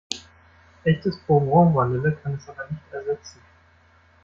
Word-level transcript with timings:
Echtes 0.83 1.19
Bourbon-Vanille 1.27 2.13
kann 2.23 2.33
es 2.33 2.49
aber 2.49 2.65
nicht 2.71 2.91
ersetzen. 2.91 3.39